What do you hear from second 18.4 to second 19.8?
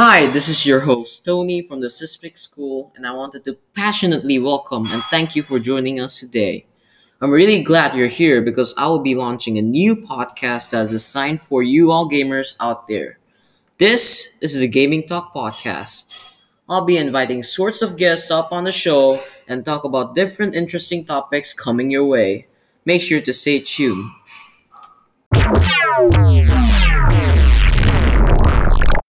on the show and